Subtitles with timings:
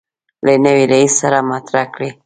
[0.45, 2.09] له نوي رئیس سره مطرح کړي.